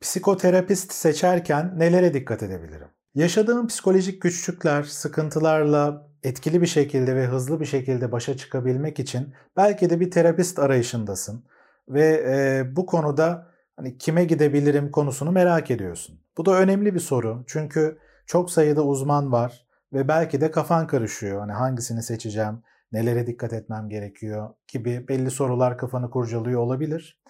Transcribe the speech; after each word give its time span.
Psikoterapist 0.00 0.92
seçerken 0.92 1.78
nelere 1.78 2.14
dikkat 2.14 2.42
edebilirim? 2.42 2.88
Yaşadığım 3.14 3.66
psikolojik 3.66 4.22
güçlükler, 4.22 4.82
sıkıntılarla 4.82 6.08
etkili 6.22 6.62
bir 6.62 6.66
şekilde 6.66 7.16
ve 7.16 7.26
hızlı 7.26 7.60
bir 7.60 7.66
şekilde 7.66 8.12
başa 8.12 8.36
çıkabilmek 8.36 8.98
için 8.98 9.34
belki 9.56 9.90
de 9.90 10.00
bir 10.00 10.10
terapist 10.10 10.58
arayışındasın 10.58 11.44
ve 11.88 12.24
e, 12.28 12.64
bu 12.76 12.86
konuda 12.86 13.46
hani 13.76 13.98
kime 13.98 14.24
gidebilirim 14.24 14.90
konusunu 14.90 15.32
merak 15.32 15.70
ediyorsun. 15.70 16.20
Bu 16.36 16.46
da 16.46 16.54
önemli 16.54 16.94
bir 16.94 17.00
soru 17.00 17.44
çünkü 17.46 17.98
çok 18.26 18.50
sayıda 18.50 18.84
uzman 18.84 19.32
var 19.32 19.66
ve 19.92 20.08
belki 20.08 20.40
de 20.40 20.50
kafan 20.50 20.86
karışıyor. 20.86 21.40
Hani 21.40 21.52
hangisini 21.52 22.02
seçeceğim, 22.02 22.62
nelere 22.92 23.26
dikkat 23.26 23.52
etmem 23.52 23.88
gerekiyor 23.88 24.50
gibi 24.68 25.08
belli 25.08 25.30
sorular 25.30 25.78
kafanı 25.78 26.10
kurcalıyor 26.10 26.60
olabilir. 26.60 27.22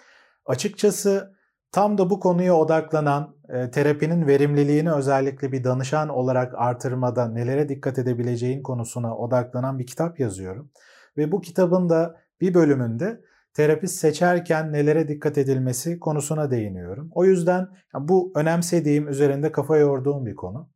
Açıkçası 0.46 1.39
tam 1.72 1.98
da 1.98 2.10
bu 2.10 2.20
konuya 2.20 2.54
odaklanan 2.56 3.36
e, 3.48 3.70
terapinin 3.70 4.26
verimliliğini 4.26 4.92
özellikle 4.92 5.52
bir 5.52 5.64
danışan 5.64 6.08
olarak 6.08 6.54
artırmada 6.56 7.28
nelere 7.28 7.68
dikkat 7.68 7.98
edebileceğin 7.98 8.62
konusuna 8.62 9.16
odaklanan 9.16 9.78
bir 9.78 9.86
kitap 9.86 10.20
yazıyorum. 10.20 10.70
Ve 11.16 11.32
bu 11.32 11.40
kitabın 11.40 11.88
da 11.88 12.20
bir 12.40 12.54
bölümünde 12.54 13.20
terapist 13.54 13.94
seçerken 13.94 14.72
nelere 14.72 15.08
dikkat 15.08 15.38
edilmesi 15.38 16.00
konusuna 16.00 16.50
değiniyorum. 16.50 17.10
O 17.12 17.24
yüzden 17.24 17.68
bu 17.94 18.32
önemsediğim, 18.34 19.08
üzerinde 19.08 19.52
kafa 19.52 19.76
yorduğum 19.76 20.26
bir 20.26 20.34
konu. 20.34 20.70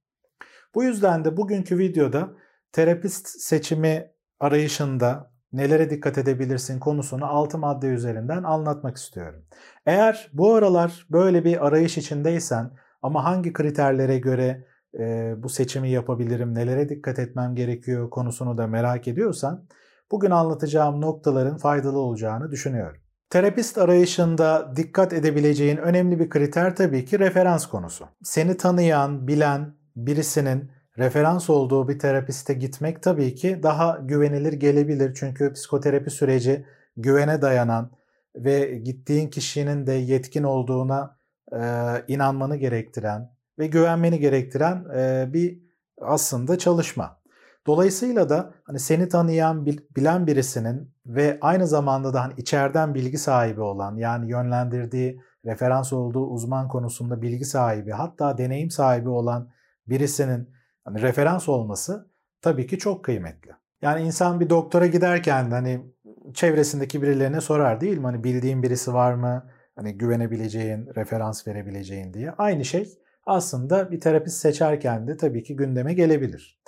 Bu 0.75 0.85
yüzden 0.85 1.25
de 1.25 1.37
bugünkü 1.37 1.79
videoda 1.79 2.33
terapist 2.73 3.29
seçimi 3.29 4.11
arayışında 4.41 5.34
nelere 5.57 5.91
dikkat 5.91 6.19
edebilirsin 6.19 6.79
konusunu 6.79 7.27
6 7.27 7.59
madde 7.59 7.87
üzerinden 7.87 8.43
anlatmak 8.43 8.97
istiyorum. 8.97 9.43
Eğer 9.87 10.31
bu 10.33 10.55
aralar 10.55 11.07
böyle 11.11 11.45
bir 11.45 11.67
arayış 11.67 11.99
içindeysen 11.99 12.71
ama 13.03 13.25
hangi 13.25 13.53
kriterlere 13.53 14.19
göre 14.19 14.67
e, 14.99 15.35
bu 15.43 15.49
seçimi 15.49 15.91
yapabilirim, 15.91 16.55
nelere 16.55 16.89
dikkat 16.89 17.19
etmem 17.19 17.55
gerekiyor 17.55 18.11
konusunu 18.11 18.59
da 18.59 18.67
merak 18.67 19.09
ediyorsan 19.09 19.65
bugün 20.11 20.31
anlatacağım 20.31 21.01
noktaların 21.01 21.57
faydalı 21.57 21.99
olacağını 21.99 22.51
düşünüyorum. 22.51 23.01
Terapist 23.31 23.79
arayışında 23.79 24.73
dikkat 24.77 25.13
edebileceğin 25.13 25.77
önemli 25.77 26.19
bir 26.19 26.31
kriter 26.31 26.77
tabii 26.77 27.05
ki 27.05 27.19
referans 27.19 27.67
konusu. 27.67 28.09
Seni 28.23 28.57
tanıyan, 28.57 29.29
bilen 29.29 29.75
birisinin 29.97 30.71
referans 30.99 31.51
olduğu 31.51 31.89
bir 31.89 31.99
terapiste 31.99 32.55
gitmek 32.55 33.03
tabii 33.03 33.35
ki 33.35 33.61
daha 33.63 33.99
güvenilir 34.03 34.53
gelebilir. 34.53 35.15
Çünkü 35.15 35.53
psikoterapi 35.53 36.11
süreci 36.11 36.67
güvene 36.97 37.43
dayanan 37.43 37.91
ve 38.37 38.75
gittiğin 38.79 39.29
kişinin 39.29 39.87
de 39.87 39.93
yetkin 39.93 40.43
olduğuna 40.43 41.19
e, 41.53 41.61
inanmanı 42.09 42.57
gerektiren 42.57 43.31
ve 43.59 43.67
güvenmeni 43.67 44.19
gerektiren 44.19 44.85
e, 44.97 45.33
bir 45.33 45.59
aslında 46.01 46.59
çalışma. 46.59 47.21
Dolayısıyla 47.67 48.29
da 48.29 48.55
hani 48.65 48.79
seni 48.79 49.09
tanıyan, 49.09 49.67
bilen 49.67 50.27
birisinin 50.27 50.95
ve 51.07 51.39
aynı 51.41 51.67
zamanda 51.67 52.15
da 52.15 52.23
hani 52.23 52.35
içeriden 52.37 52.95
bilgi 52.95 53.19
sahibi 53.19 53.61
olan 53.61 53.97
yani 53.97 54.31
yönlendirdiği, 54.31 55.21
referans 55.47 55.93
olduğu 55.93 56.27
uzman 56.27 56.69
konusunda 56.69 57.23
bilgi 57.23 57.45
sahibi, 57.45 57.91
hatta 57.91 58.39
deneyim 58.39 58.71
sahibi 58.71 59.09
olan 59.09 59.51
birisinin 59.89 60.54
hani 60.85 61.03
referans 61.03 61.49
olması 61.49 62.11
tabii 62.43 62.67
ki 62.67 62.79
çok 62.79 63.05
kıymetli. 63.05 63.51
Yani 63.83 64.03
insan 64.03 64.41
bir 64.41 64.51
doktora 64.51 64.87
giderken 64.87 65.51
hani 65.51 65.87
çevresindeki 66.35 67.03
birilerine 67.03 67.41
sorar 67.41 67.81
değil 67.81 67.99
mi? 67.99 68.05
Hani 68.05 68.25
bildiğin 68.25 68.63
birisi 68.63 68.95
var 68.95 69.15
mı? 69.15 69.51
Hani 69.77 69.99
güvenebileceğin, 69.99 70.87
referans 70.97 71.47
verebileceğin 71.47 72.15
diye. 72.15 72.31
Aynı 72.31 72.65
şey 72.65 72.89
aslında 73.27 73.91
bir 73.91 74.01
terapist 74.01 74.37
seçerken 74.37 75.09
de 75.09 75.17
tabii 75.17 75.43
ki 75.43 75.57
gündeme 75.57 75.95
gelebilir. 75.95 76.61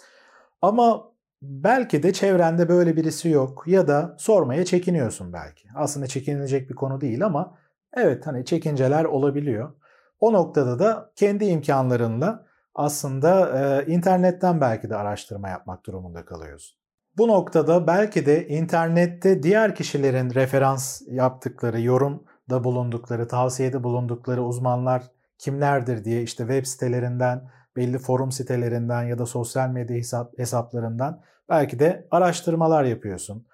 Ama 0.62 1.12
belki 1.42 2.02
de 2.02 2.12
çevrende 2.12 2.68
böyle 2.68 2.96
birisi 2.96 3.28
yok 3.28 3.64
ya 3.66 3.88
da 3.88 4.16
sormaya 4.18 4.64
çekiniyorsun 4.64 5.32
belki. 5.32 5.68
Aslında 5.74 6.06
çekinilecek 6.06 6.70
bir 6.70 6.74
konu 6.74 7.00
değil 7.00 7.24
ama 7.24 7.58
evet 7.96 8.26
hani 8.26 8.44
çekinceler 8.44 9.04
olabiliyor. 9.04 9.72
O 10.20 10.32
noktada 10.32 10.78
da 10.78 11.12
kendi 11.16 11.44
imkanlarınla 11.44 12.45
aslında 12.76 13.58
e, 13.58 13.86
internetten 13.92 14.60
belki 14.60 14.90
de 14.90 14.96
araştırma 14.96 15.48
yapmak 15.48 15.86
durumunda 15.86 16.24
kalıyorsun. 16.24 16.78
Bu 17.18 17.28
noktada 17.28 17.86
belki 17.86 18.26
de 18.26 18.48
internette 18.48 19.42
diğer 19.42 19.74
kişilerin 19.74 20.34
referans 20.34 21.02
yaptıkları, 21.10 21.80
yorumda 21.80 22.64
bulundukları, 22.64 23.28
tavsiyede 23.28 23.84
bulundukları 23.84 24.44
uzmanlar 24.44 25.02
kimlerdir 25.38 26.04
diye 26.04 26.22
işte 26.22 26.42
web 26.42 26.64
sitelerinden, 26.64 27.50
belli 27.76 27.98
forum 27.98 28.32
sitelerinden 28.32 29.02
ya 29.02 29.18
da 29.18 29.26
sosyal 29.26 29.68
medya 29.68 29.96
hesap, 29.96 30.38
hesaplarından 30.38 31.20
belki 31.48 31.78
de 31.78 32.06
araştırmalar 32.10 32.84
yapıyorsun. 32.84 33.46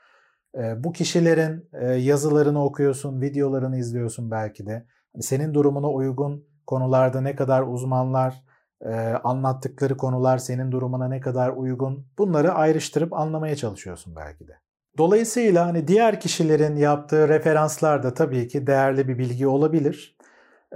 E, 0.59 0.84
bu 0.84 0.93
kişilerin 0.93 1.69
e, 1.72 1.87
yazılarını 1.93 2.65
okuyorsun, 2.65 3.21
videolarını 3.21 3.78
izliyorsun 3.78 4.31
belki 4.31 4.66
de. 4.66 4.87
Senin 5.21 5.55
durumuna 5.55 5.91
uygun 5.91 6.44
konularda 6.66 7.21
ne 7.21 7.37
kadar 7.37 7.62
uzmanlar 7.62 8.52
e, 8.82 8.94
anlattıkları 9.25 9.97
konular 9.97 10.38
senin 10.38 10.72
durumuna 10.72 11.09
ne 11.09 11.20
kadar 11.20 11.48
uygun 11.48 12.06
bunları 12.19 12.53
ayrıştırıp 12.53 13.12
anlamaya 13.12 13.56
çalışıyorsun 13.56 14.16
belki 14.16 14.48
de. 14.48 14.53
Dolayısıyla 14.98 15.66
hani 15.66 15.88
diğer 15.88 16.20
kişilerin 16.20 16.76
yaptığı 16.76 17.28
referanslar 17.28 18.03
da 18.03 18.15
tabii 18.15 18.48
ki 18.48 18.66
değerli 18.66 19.09
bir 19.09 19.19
bilgi 19.19 19.47
olabilir. 19.47 20.16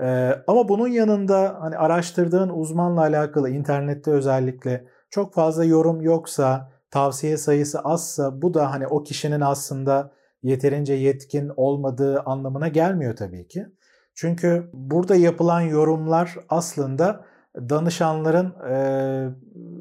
Ee, 0.03 0.33
ama 0.47 0.69
bunun 0.69 0.89
yanında 0.89 1.57
hani 1.61 1.77
araştırdığın 1.77 2.49
uzmanla 2.49 3.01
alakalı 3.01 3.51
internette 3.51 4.11
özellikle 4.11 4.87
çok 5.11 5.35
fazla 5.35 5.65
yorum 5.65 6.01
yoksa, 6.01 6.73
tavsiye 6.91 7.37
sayısı 7.37 7.81
azsa 7.81 8.43
bu 8.43 8.55
da 8.55 8.73
hani 8.73 8.87
o 8.87 9.03
kişinin 9.03 9.41
aslında 9.41 10.13
yeterince 10.43 10.95
yetkin 10.95 11.51
olmadığı 11.57 12.21
anlamına 12.21 12.69
gelmiyor 12.69 13.17
tabii 13.17 13.49
ki. 13.49 13.67
Çünkü 14.15 14.71
burada 14.73 15.17
yapılan 15.17 15.61
yorumlar 15.61 16.37
aslında 16.49 17.25
danışanların 17.57 18.55
e, 18.71 18.79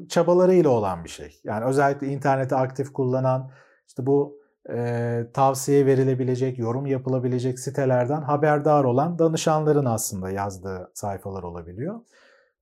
çabalarıyla 0.08 0.70
olan 0.70 1.04
bir 1.04 1.08
şey. 1.08 1.40
Yani 1.44 1.64
özellikle 1.64 2.06
interneti 2.06 2.54
aktif 2.54 2.92
kullanan, 2.92 3.50
işte 3.88 4.06
bu 4.06 4.40
e, 4.70 5.26
tavsiye 5.34 5.86
verilebilecek, 5.86 6.58
yorum 6.58 6.86
yapılabilecek 6.86 7.58
sitelerden 7.58 8.22
haberdar 8.22 8.84
olan 8.84 9.18
danışanların 9.18 9.84
aslında 9.84 10.30
yazdığı 10.30 10.90
sayfalar 10.94 11.42
olabiliyor. 11.42 12.00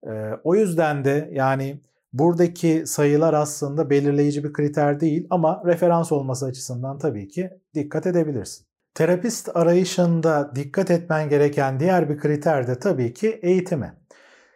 E, 0.06 0.30
o 0.44 0.54
yüzden 0.54 1.04
de 1.04 1.31
yani 1.32 1.81
buradaki 2.12 2.86
sayılar 2.86 3.34
aslında 3.34 3.91
belirleyici 3.91 4.44
bir 4.44 4.52
kriter 4.52 5.00
değil 5.00 5.26
ama 5.31 5.62
referans 5.66 6.12
olması 6.12 6.46
açısından 6.46 6.98
tabii 6.98 7.28
ki 7.28 7.50
dikkat 7.75 8.06
edebilirsin. 8.06 8.66
Terapist 8.94 9.56
arayışında 9.56 10.52
dikkat 10.54 10.91
etmen 10.91 11.28
gereken 11.28 11.81
diğer 11.81 12.08
bir 12.08 12.19
kriter 12.19 12.66
de 12.66 12.78
tabii 12.78 13.14
ki 13.14 13.28
eğitimi 13.42 13.92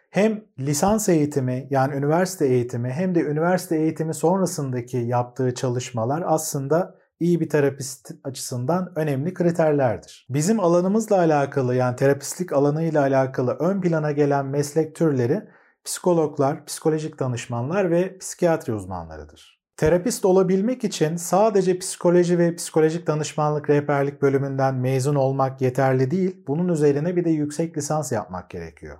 hem 0.09 0.43
lisans 0.59 1.09
eğitimi 1.09 1.67
yani 1.69 1.95
üniversite 1.95 2.45
eğitimi 2.47 2.89
hem 2.89 3.15
de 3.15 3.21
üniversite 3.21 3.75
eğitimi 3.75 4.13
sonrasındaki 4.13 4.97
yaptığı 4.97 5.53
çalışmalar 5.53 6.23
aslında 6.25 6.95
iyi 7.19 7.39
bir 7.39 7.49
terapist 7.49 8.11
açısından 8.23 8.93
önemli 8.95 9.33
kriterlerdir. 9.33 10.27
Bizim 10.29 10.59
alanımızla 10.59 11.17
alakalı 11.17 11.75
yani 11.75 11.95
terapistlik 11.95 12.53
alanıyla 12.53 13.01
alakalı 13.01 13.57
ön 13.59 13.81
plana 13.81 14.11
gelen 14.11 14.45
meslek 14.45 14.95
türleri 14.95 15.43
psikologlar, 15.83 16.65
psikolojik 16.65 17.19
danışmanlar 17.19 17.91
ve 17.91 18.17
psikiyatri 18.17 18.73
uzmanlarıdır. 18.73 19.59
Terapist 19.77 20.25
olabilmek 20.25 20.83
için 20.83 21.15
sadece 21.15 21.79
psikoloji 21.79 22.39
ve 22.39 22.55
psikolojik 22.55 23.07
danışmanlık 23.07 23.69
rehberlik 23.69 24.21
bölümünden 24.21 24.75
mezun 24.75 25.15
olmak 25.15 25.61
yeterli 25.61 26.11
değil, 26.11 26.43
bunun 26.47 26.67
üzerine 26.67 27.15
bir 27.15 27.25
de 27.25 27.29
yüksek 27.29 27.77
lisans 27.77 28.11
yapmak 28.11 28.49
gerekiyor. 28.49 28.97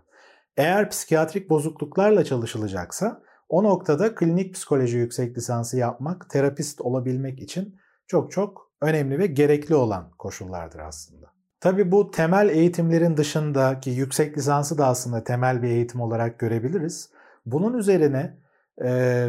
Eğer 0.60 0.90
psikiyatrik 0.90 1.50
bozukluklarla 1.50 2.24
çalışılacaksa 2.24 3.22
o 3.50 3.64
noktada 3.64 4.16
klinik 4.16 4.56
psikoloji 4.56 4.98
yüksek 4.98 5.38
lisansı 5.38 5.78
yapmak 5.78 6.30
terapist 6.30 6.82
olabilmek 6.82 7.40
için 7.40 7.76
çok 8.08 8.32
çok 8.32 8.72
önemli 8.82 9.20
ve 9.20 9.28
gerekli 9.28 9.76
olan 9.76 10.12
koşullardır 10.18 10.80
aslında. 10.80 11.28
Tabi 11.60 11.92
bu 11.92 12.12
temel 12.12 12.50
eğitimlerin 12.50 13.18
dışındaki 13.18 13.90
yüksek 13.90 14.38
lisansı 14.38 14.78
da 14.78 14.88
aslında 14.88 15.24
temel 15.24 15.62
bir 15.64 15.68
eğitim 15.68 16.02
olarak 16.02 16.40
görebiliriz. 16.40 17.10
Bunun 17.46 17.78
üzerine 17.78 18.38
e, 18.84 19.28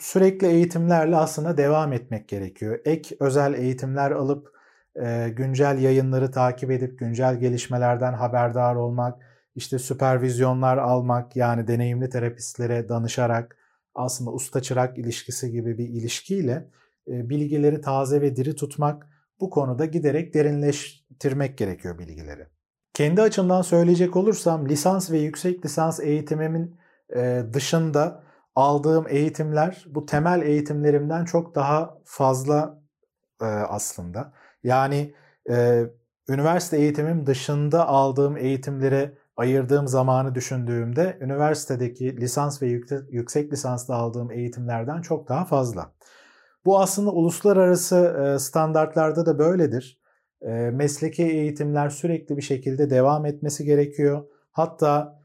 sürekli 0.00 0.46
eğitimlerle 0.46 1.16
aslında 1.16 1.56
devam 1.56 1.92
etmek 1.92 2.28
gerekiyor. 2.28 2.78
Ek 2.84 3.16
özel 3.20 3.54
eğitimler 3.54 4.10
alıp 4.10 4.48
e, 5.02 5.28
güncel 5.28 5.78
yayınları 5.78 6.30
takip 6.30 6.70
edip 6.70 6.98
güncel 6.98 7.40
gelişmelerden 7.40 8.12
haberdar 8.12 8.74
olmak, 8.74 9.33
işte 9.54 9.78
süpervizyonlar 9.78 10.78
almak 10.78 11.36
yani 11.36 11.66
deneyimli 11.66 12.08
terapistlere 12.08 12.88
danışarak 12.88 13.56
aslında 13.94 14.32
usta 14.32 14.62
çırak 14.62 14.98
ilişkisi 14.98 15.50
gibi 15.50 15.78
bir 15.78 15.88
ilişkiyle 15.88 16.70
e, 17.08 17.28
bilgileri 17.28 17.80
taze 17.80 18.20
ve 18.20 18.36
diri 18.36 18.54
tutmak 18.54 19.06
bu 19.40 19.50
konuda 19.50 19.84
giderek 19.84 20.34
derinleştirmek 20.34 21.58
gerekiyor 21.58 21.98
bilgileri. 21.98 22.46
Kendi 22.94 23.22
açımdan 23.22 23.62
söyleyecek 23.62 24.16
olursam 24.16 24.68
lisans 24.68 25.10
ve 25.10 25.18
yüksek 25.18 25.64
lisans 25.64 26.00
eğitimimin 26.00 26.76
e, 27.16 27.42
dışında 27.52 28.24
aldığım 28.54 29.06
eğitimler 29.08 29.84
bu 29.86 30.06
temel 30.06 30.42
eğitimlerimden 30.42 31.24
çok 31.24 31.54
daha 31.54 31.98
fazla 32.04 32.82
e, 33.40 33.44
aslında. 33.44 34.32
Yani 34.62 35.14
üniversite 36.28 36.76
eğitimim 36.76 37.26
dışında 37.26 37.88
aldığım 37.88 38.36
eğitimlere 38.36 39.18
ayırdığım 39.36 39.88
zamanı 39.88 40.34
düşündüğümde 40.34 41.18
üniversitedeki 41.20 42.16
lisans 42.16 42.62
ve 42.62 42.80
yüksek 43.10 43.52
lisansda 43.52 43.94
aldığım 43.94 44.30
eğitimlerden 44.30 45.00
çok 45.00 45.28
daha 45.28 45.44
fazla. 45.44 45.92
Bu 46.64 46.80
aslında 46.80 47.10
uluslararası 47.10 48.36
standartlarda 48.40 49.26
da 49.26 49.38
böyledir. 49.38 50.00
Mesleki 50.72 51.22
eğitimler 51.22 51.88
sürekli 51.88 52.36
bir 52.36 52.42
şekilde 52.42 52.90
devam 52.90 53.26
etmesi 53.26 53.64
gerekiyor. 53.64 54.24
Hatta 54.52 55.22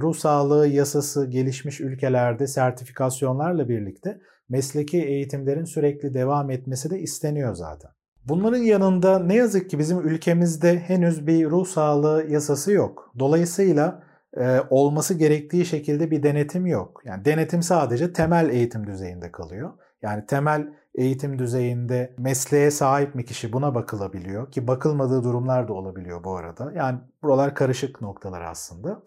ruh 0.00 0.14
sağlığı 0.14 0.66
yasası 0.68 1.26
gelişmiş 1.26 1.80
ülkelerde 1.80 2.46
sertifikasyonlarla 2.46 3.68
birlikte 3.68 4.20
mesleki 4.48 5.04
eğitimlerin 5.04 5.64
sürekli 5.64 6.14
devam 6.14 6.50
etmesi 6.50 6.90
de 6.90 7.00
isteniyor 7.00 7.54
zaten. 7.54 7.90
Bunların 8.28 8.58
yanında 8.58 9.18
ne 9.18 9.34
yazık 9.34 9.70
ki 9.70 9.78
bizim 9.78 10.08
ülkemizde 10.08 10.78
henüz 10.78 11.26
bir 11.26 11.50
ruh 11.50 11.66
sağlığı 11.66 12.26
yasası 12.28 12.72
yok. 12.72 13.12
Dolayısıyla 13.18 14.02
e, 14.36 14.60
olması 14.70 15.14
gerektiği 15.14 15.66
şekilde 15.66 16.10
bir 16.10 16.22
denetim 16.22 16.66
yok. 16.66 17.02
Yani 17.04 17.24
denetim 17.24 17.62
sadece 17.62 18.12
temel 18.12 18.50
eğitim 18.50 18.86
düzeyinde 18.86 19.32
kalıyor. 19.32 19.70
Yani 20.02 20.26
temel 20.26 20.68
eğitim 20.94 21.38
düzeyinde 21.38 22.14
mesleğe 22.18 22.70
sahip 22.70 23.14
mi 23.14 23.24
kişi 23.24 23.52
buna 23.52 23.74
bakılabiliyor 23.74 24.52
ki 24.52 24.66
bakılmadığı 24.66 25.24
durumlar 25.24 25.68
da 25.68 25.72
olabiliyor 25.72 26.24
bu 26.24 26.36
arada. 26.36 26.72
Yani 26.76 26.98
buralar 27.22 27.54
karışık 27.54 28.00
noktalar 28.00 28.42
aslında. 28.42 29.02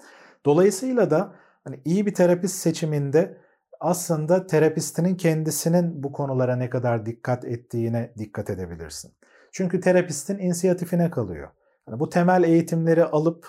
Dolayısıyla 0.46 1.12
da 1.12 1.34
hani 1.64 1.80
iyi 1.86 2.06
bir 2.06 2.14
terapist 2.14 2.56
seçiminde 2.56 3.38
aslında 3.82 4.48
terapistinin 4.48 5.16
kendisinin 5.16 6.04
bu 6.04 6.12
konulara 6.12 6.56
ne 6.56 6.70
kadar 6.70 7.06
dikkat 7.06 7.46
ettiğine 7.46 8.14
dikkat 8.18 8.50
edebilirsin. 8.50 9.12
Çünkü 9.52 9.80
terapistin 9.80 10.38
inisiyatifine 10.38 11.10
kalıyor. 11.10 11.50
Yani 11.88 12.00
bu 12.00 12.10
temel 12.10 12.44
eğitimleri 12.44 13.06
alıp 13.06 13.48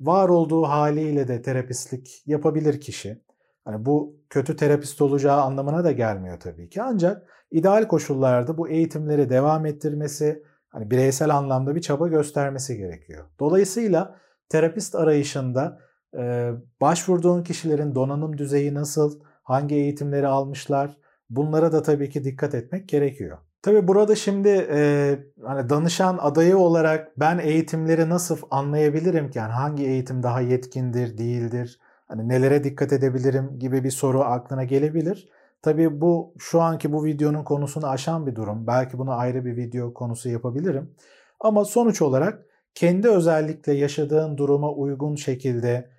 var 0.00 0.28
olduğu 0.28 0.62
haliyle 0.62 1.28
de 1.28 1.42
terapistlik 1.42 2.22
yapabilir 2.26 2.80
kişi. 2.80 3.22
Hani 3.64 3.86
bu 3.86 4.16
kötü 4.30 4.56
terapist 4.56 5.02
olacağı 5.02 5.40
anlamına 5.40 5.84
da 5.84 5.92
gelmiyor 5.92 6.40
tabii 6.40 6.68
ki. 6.68 6.82
Ancak 6.82 7.22
ideal 7.50 7.88
koşullarda 7.88 8.58
bu 8.58 8.68
eğitimleri 8.68 9.30
devam 9.30 9.66
ettirmesi, 9.66 10.42
hani 10.68 10.90
bireysel 10.90 11.36
anlamda 11.36 11.74
bir 11.74 11.80
çaba 11.80 12.08
göstermesi 12.08 12.76
gerekiyor. 12.76 13.24
Dolayısıyla 13.40 14.16
terapist 14.48 14.94
arayışında 14.94 15.78
e, 16.18 16.50
başvurduğun 16.80 17.42
kişilerin 17.42 17.94
donanım 17.94 18.38
düzeyi 18.38 18.74
nasıl, 18.74 19.20
hangi 19.48 19.74
eğitimleri 19.74 20.26
almışlar 20.26 20.96
bunlara 21.30 21.72
da 21.72 21.82
tabii 21.82 22.10
ki 22.10 22.24
dikkat 22.24 22.54
etmek 22.54 22.88
gerekiyor. 22.88 23.38
Tabii 23.62 23.88
burada 23.88 24.14
şimdi 24.14 24.48
e, 24.48 25.18
hani 25.44 25.68
danışan 25.70 26.18
adayı 26.20 26.58
olarak 26.58 27.20
ben 27.20 27.38
eğitimleri 27.38 28.08
nasıl 28.08 28.38
anlayabilirim 28.50 29.30
ki? 29.30 29.38
Yani 29.38 29.52
hangi 29.52 29.84
eğitim 29.84 30.22
daha 30.22 30.40
yetkindir, 30.40 31.18
değildir? 31.18 31.80
Hani 32.08 32.28
nelere 32.28 32.64
dikkat 32.64 32.92
edebilirim 32.92 33.58
gibi 33.58 33.84
bir 33.84 33.90
soru 33.90 34.20
aklına 34.20 34.64
gelebilir. 34.64 35.28
Tabii 35.62 36.00
bu 36.00 36.34
şu 36.38 36.60
anki 36.60 36.92
bu 36.92 37.04
videonun 37.04 37.44
konusunu 37.44 37.86
aşan 37.86 38.26
bir 38.26 38.34
durum. 38.34 38.66
Belki 38.66 38.98
bunu 38.98 39.12
ayrı 39.12 39.44
bir 39.44 39.56
video 39.56 39.94
konusu 39.94 40.28
yapabilirim. 40.28 40.94
Ama 41.40 41.64
sonuç 41.64 42.02
olarak 42.02 42.42
kendi 42.74 43.08
özellikle 43.08 43.72
yaşadığın 43.72 44.36
duruma 44.36 44.72
uygun 44.72 45.14
şekilde 45.14 45.90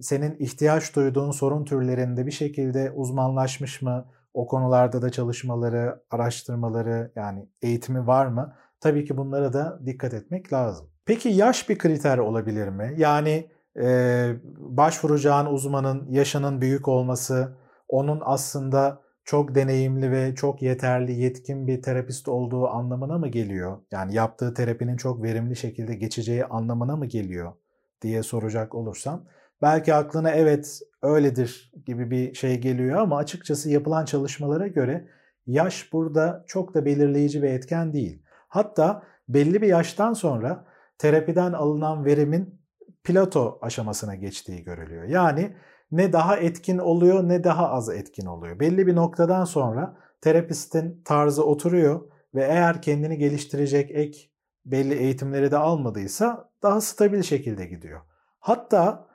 senin 0.00 0.36
ihtiyaç 0.38 0.96
duyduğun 0.96 1.30
sorun 1.30 1.64
türlerinde 1.64 2.26
bir 2.26 2.30
şekilde 2.30 2.90
uzmanlaşmış 2.90 3.82
mı? 3.82 4.06
O 4.34 4.46
konularda 4.46 5.02
da 5.02 5.10
çalışmaları, 5.10 6.02
araştırmaları 6.10 7.12
yani 7.16 7.48
eğitimi 7.62 8.06
var 8.06 8.26
mı? 8.26 8.54
Tabii 8.80 9.04
ki 9.04 9.16
bunlara 9.16 9.52
da 9.52 9.80
dikkat 9.86 10.14
etmek 10.14 10.52
lazım. 10.52 10.86
Peki 11.04 11.28
yaş 11.28 11.68
bir 11.68 11.78
kriter 11.78 12.18
olabilir 12.18 12.68
mi? 12.68 12.94
Yani 12.96 13.50
e, 13.80 14.26
başvuracağın 14.56 15.46
uzmanın 15.46 16.06
yaşının 16.10 16.60
büyük 16.60 16.88
olması, 16.88 17.56
onun 17.88 18.22
aslında 18.24 19.00
çok 19.24 19.54
deneyimli 19.54 20.10
ve 20.10 20.34
çok 20.34 20.62
yeterli, 20.62 21.12
yetkin 21.12 21.66
bir 21.66 21.82
terapist 21.82 22.28
olduğu 22.28 22.68
anlamına 22.68 23.18
mı 23.18 23.28
geliyor? 23.28 23.78
Yani 23.92 24.14
yaptığı 24.14 24.54
terapinin 24.54 24.96
çok 24.96 25.22
verimli 25.22 25.56
şekilde 25.56 25.94
geçeceği 25.94 26.44
anlamına 26.44 26.96
mı 26.96 27.06
geliyor 27.06 27.52
diye 28.04 28.22
soracak 28.22 28.74
olursam 28.74 29.24
belki 29.62 29.94
aklına 29.94 30.30
evet 30.30 30.80
öyledir 31.02 31.72
gibi 31.86 32.10
bir 32.10 32.34
şey 32.34 32.60
geliyor 32.60 32.96
ama 32.96 33.16
açıkçası 33.16 33.70
yapılan 33.70 34.04
çalışmalara 34.04 34.66
göre 34.66 35.08
yaş 35.46 35.92
burada 35.92 36.44
çok 36.46 36.74
da 36.74 36.84
belirleyici 36.84 37.42
bir 37.42 37.48
etken 37.48 37.92
değil. 37.92 38.22
Hatta 38.48 39.02
belli 39.28 39.62
bir 39.62 39.66
yaştan 39.66 40.12
sonra 40.12 40.64
terapiden 40.98 41.52
alınan 41.52 42.04
verimin 42.04 42.60
plato 43.04 43.58
aşamasına 43.62 44.14
geçtiği 44.14 44.64
görülüyor. 44.64 45.04
Yani 45.04 45.56
ne 45.90 46.12
daha 46.12 46.36
etkin 46.36 46.78
oluyor 46.78 47.28
ne 47.28 47.44
daha 47.44 47.70
az 47.70 47.88
etkin 47.88 48.26
oluyor. 48.26 48.60
Belli 48.60 48.86
bir 48.86 48.96
noktadan 48.96 49.44
sonra 49.44 49.96
terapistin 50.20 51.02
tarzı 51.04 51.44
oturuyor 51.44 52.10
ve 52.34 52.44
eğer 52.44 52.82
kendini 52.82 53.18
geliştirecek 53.18 53.90
ek 53.90 54.33
belli 54.66 54.94
eğitimleri 54.94 55.50
de 55.50 55.56
almadıysa 55.56 56.50
daha 56.62 56.80
stabil 56.80 57.22
şekilde 57.22 57.66
gidiyor. 57.66 58.00
Hatta 58.40 59.06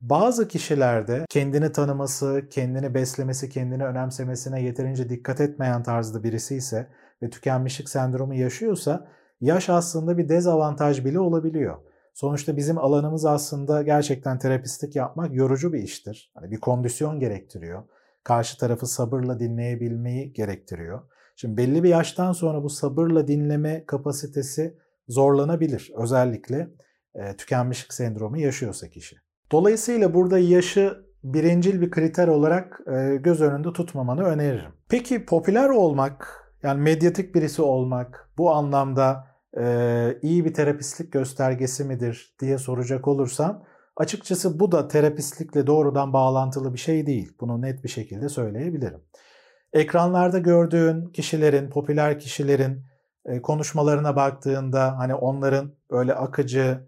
bazı 0.00 0.48
kişilerde 0.48 1.24
kendini 1.28 1.72
tanıması, 1.72 2.42
kendini 2.50 2.94
beslemesi, 2.94 3.48
kendini 3.48 3.84
önemsemesine 3.84 4.62
yeterince 4.62 5.08
dikkat 5.08 5.40
etmeyen 5.40 5.82
tarzda 5.82 6.22
birisi 6.22 6.56
ise 6.56 6.88
ve 7.22 7.30
tükenmişlik 7.30 7.88
sendromu 7.88 8.34
yaşıyorsa 8.34 9.08
yaş 9.40 9.68
aslında 9.70 10.18
bir 10.18 10.28
dezavantaj 10.28 11.04
bile 11.04 11.20
olabiliyor. 11.20 11.76
Sonuçta 12.14 12.56
bizim 12.56 12.78
alanımız 12.78 13.24
aslında 13.26 13.82
gerçekten 13.82 14.38
terapistlik 14.38 14.96
yapmak 14.96 15.34
yorucu 15.34 15.72
bir 15.72 15.82
iştir. 15.82 16.32
Hani 16.34 16.50
bir 16.50 16.60
kondisyon 16.60 17.20
gerektiriyor. 17.20 17.82
Karşı 18.24 18.58
tarafı 18.58 18.86
sabırla 18.86 19.40
dinleyebilmeyi 19.40 20.32
gerektiriyor. 20.32 21.02
Şimdi 21.36 21.56
belli 21.56 21.82
bir 21.82 21.88
yaştan 21.88 22.32
sonra 22.32 22.62
bu 22.62 22.70
sabırla 22.70 23.28
dinleme 23.28 23.84
kapasitesi 23.86 24.78
zorlanabilir. 25.08 25.92
Özellikle 25.96 26.68
e, 27.14 27.36
tükenmişlik 27.36 27.92
sendromu 27.92 28.38
yaşıyorsa 28.38 28.88
kişi. 28.88 29.16
Dolayısıyla 29.52 30.14
burada 30.14 30.38
yaşı 30.38 31.06
birincil 31.24 31.80
bir 31.80 31.90
kriter 31.90 32.28
olarak 32.28 32.80
e, 32.86 33.16
göz 33.16 33.40
önünde 33.40 33.72
tutmamanı 33.72 34.22
öneririm. 34.22 34.72
Peki 34.88 35.24
popüler 35.24 35.68
olmak, 35.68 36.46
yani 36.62 36.82
medyatik 36.82 37.34
birisi 37.34 37.62
olmak 37.62 38.30
bu 38.38 38.50
anlamda 38.50 39.26
e, 39.60 40.18
iyi 40.22 40.44
bir 40.44 40.54
terapistlik 40.54 41.12
göstergesi 41.12 41.84
midir 41.84 42.36
diye 42.40 42.58
soracak 42.58 43.08
olursam 43.08 43.64
açıkçası 43.96 44.60
bu 44.60 44.72
da 44.72 44.88
terapistlikle 44.88 45.66
doğrudan 45.66 46.12
bağlantılı 46.12 46.72
bir 46.72 46.78
şey 46.78 47.06
değil. 47.06 47.32
Bunu 47.40 47.62
net 47.62 47.84
bir 47.84 47.88
şekilde 47.88 48.28
söyleyebilirim. 48.28 49.00
Ekranlarda 49.72 50.38
gördüğün 50.38 51.06
kişilerin, 51.06 51.70
popüler 51.70 52.18
kişilerin 52.18 52.82
konuşmalarına 53.42 54.16
baktığında 54.16 54.98
hani 54.98 55.14
onların 55.14 55.72
böyle 55.90 56.14
akıcı, 56.14 56.80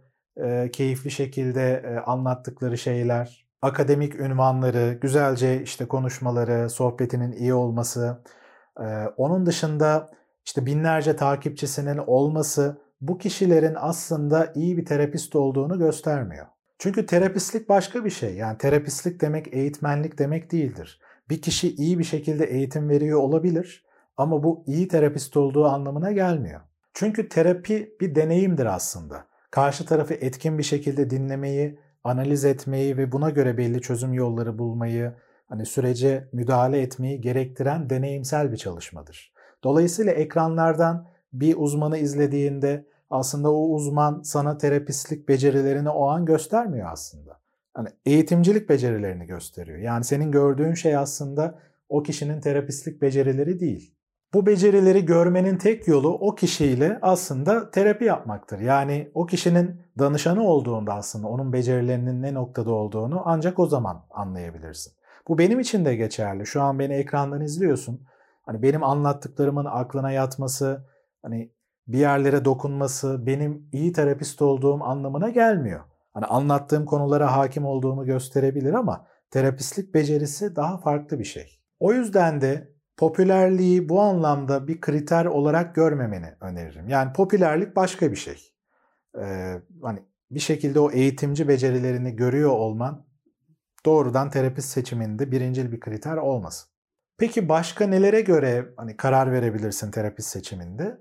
keyifli 0.73 1.11
şekilde 1.11 2.01
anlattıkları 2.07 2.79
şeyler, 2.79 3.47
akademik 3.63 4.15
ünvanları, 4.15 4.99
güzelce 5.01 5.63
işte 5.63 5.89
konuşmaları, 5.89 6.71
sohbetinin 6.71 7.33
iyi 7.33 7.55
olması, 7.55 8.23
onun 9.17 9.47
dışında 9.47 10.11
işte 10.47 10.67
binlerce 10.67 11.17
takipçisinin 11.17 11.99
olması 11.99 12.81
bu 13.01 13.19
kişilerin 13.19 13.77
aslında 13.79 14.53
iyi 14.55 14.77
bir 14.77 14.85
terapist 14.85 15.37
olduğunu 15.37 15.79
göstermiyor. 15.79 16.47
Çünkü 16.79 17.07
terapistlik 17.07 17.69
başka 17.69 18.05
bir 18.05 18.11
şey. 18.11 18.35
Yani 18.35 18.59
terapistlik 18.59 19.21
demek 19.21 19.55
eğitmenlik 19.55 20.19
demek 20.19 20.53
değildir. 20.53 21.01
Bir 21.31 21.43
kişi 21.43 21.75
iyi 21.75 21.99
bir 21.99 22.05
şekilde 22.05 22.45
eğitim 22.45 22.89
veriyor 22.89 23.21
olabilir 23.21 23.85
ama 24.19 24.43
bu 24.43 24.65
iyi 24.67 24.89
terapist 24.89 25.37
olduğu 25.37 25.67
anlamına 25.67 26.13
gelmiyor. 26.13 26.61
Çünkü 26.95 27.29
terapi 27.29 27.97
bir 28.01 28.15
deneyimdir 28.15 28.67
aslında. 28.67 29.27
Karşı 29.51 29.87
tarafı 29.87 30.15
etkin 30.15 30.59
bir 30.59 30.63
şekilde 30.63 31.11
dinlemeyi, 31.11 31.79
analiz 32.05 32.45
etmeyi 32.45 32.97
ve 32.97 33.13
buna 33.13 33.31
göre 33.31 33.59
belli 33.59 33.81
çözüm 33.81 34.13
yolları 34.13 34.59
bulmayı, 34.59 35.15
hani 35.49 35.67
sürece 35.67 36.29
müdahale 36.33 36.81
etmeyi 36.81 37.21
gerektiren 37.21 37.91
deneyimsel 37.91 38.53
bir 38.53 38.57
çalışmadır. 38.57 39.33
Dolayısıyla 39.65 40.13
ekranlardan 40.13 41.09
bir 41.33 41.55
uzmanı 41.59 41.99
izlediğinde 41.99 42.87
aslında 43.11 43.53
o 43.53 43.69
uzman 43.69 44.23
sana 44.23 44.59
terapistlik 44.59 45.29
becerilerini 45.29 45.91
o 45.91 46.09
an 46.09 46.25
göstermiyor 46.25 46.89
aslında. 46.93 47.41
Hani 47.75 47.89
eğitimcilik 48.07 48.69
becerilerini 48.69 49.27
gösteriyor. 49.27 49.79
Yani 49.79 50.05
senin 50.05 50.33
gördüğün 50.33 50.75
şey 50.75 50.97
aslında 50.97 51.59
o 51.89 52.03
kişinin 52.03 52.41
terapistlik 52.41 53.03
becerileri 53.03 53.61
değil. 53.61 53.98
Bu 54.35 54.47
becerileri 54.47 55.05
görmenin 55.05 55.59
tek 55.59 55.89
yolu 55.89 56.15
o 56.15 56.35
kişiyle 56.35 56.99
aslında 57.03 57.71
terapi 57.71 58.05
yapmaktır. 58.05 58.59
Yani 58.59 59.11
o 59.15 59.27
kişinin 59.27 59.81
danışanı 59.99 60.43
olduğunda 60.43 60.95
aslında 60.95 61.29
onun 61.29 61.53
becerilerinin 61.53 62.23
ne 62.23 62.35
noktada 62.35 62.71
olduğunu 62.71 63.23
ancak 63.25 63.59
o 63.59 63.67
zaman 63.67 64.05
anlayabilirsin. 64.11 64.93
Bu 65.29 65.39
benim 65.39 65.61
için 65.61 65.85
de 65.85 65.97
geçerli. 65.97 66.47
Şu 66.47 66.63
an 66.63 66.79
beni 66.79 66.95
ekrandan 66.95 67.41
izliyorsun. 67.41 68.01
Hani 68.47 68.63
benim 68.63 68.85
anlattıklarımın 68.85 69.65
aklına 69.65 70.11
yatması, 70.11 70.87
hani 71.23 71.53
bir 71.87 71.99
yerlere 71.99 72.45
dokunması 72.45 73.27
benim 73.27 73.69
iyi 73.73 73.93
terapist 73.93 74.43
olduğum 74.43 74.83
anlamına 74.83 75.29
gelmiyor. 75.29 75.81
Hani 76.15 76.25
anlattığım 76.25 76.85
konulara 76.85 77.37
hakim 77.37 77.67
olduğumu 77.67 78.05
gösterebilir 78.05 78.75
ama 78.75 79.07
terapistlik 79.31 79.95
becerisi 79.95 80.57
daha 80.57 80.79
farklı 80.79 81.19
bir 81.19 81.25
şey. 81.25 81.61
O 81.81 81.93
yüzden 81.93 82.41
de 82.41 82.78
popülerliği 82.99 83.89
bu 83.89 84.01
anlamda 84.01 84.69
bir 84.69 84.81
kriter 84.81 85.25
olarak 85.25 85.75
görmemeni 85.75 86.35
öneririm. 86.41 86.89
Yani 86.89 87.13
popülerlik 87.13 87.77
başka 87.77 88.11
bir 88.11 88.17
şey. 88.17 88.53
Ee, 89.21 89.55
hani 89.83 90.03
bir 90.31 90.41
şekilde 90.41 90.81
o 90.81 90.91
eğitimci 90.91 91.49
becerilerini 91.49 92.17
görüyor 92.17 92.51
olman 92.51 93.07
doğrudan 93.87 94.31
terapist 94.31 94.69
seçiminde 94.69 95.31
birincil 95.31 95.73
bir 95.73 95.81
kriter 95.81 96.17
olmasın. 96.17 96.71
Peki 97.19 97.49
başka 97.49 97.87
nelere 97.87 98.21
göre 98.21 98.67
hani 98.77 98.97
karar 98.97 99.33
verebilirsin 99.33 99.91
terapist 99.91 100.29
seçiminde? 100.29 101.01